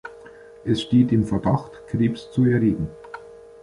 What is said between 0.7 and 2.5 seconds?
steht im Verdacht, Krebs zu